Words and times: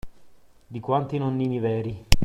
Di 0.65 0.79
quanti 0.79 1.19
nonnini 1.19 1.59
veri 1.59 2.05